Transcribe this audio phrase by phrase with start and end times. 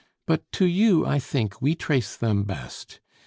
[0.25, 2.99] But to you, I think, we trace them best.